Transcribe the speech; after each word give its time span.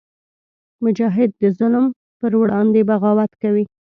مجاهد 0.83 1.29
د 1.41 1.43
ظلم 1.57 1.85
پر 2.19 2.31
وړاندې 2.41 2.81
بغاوت 2.89 3.31
کوي. 3.41 3.65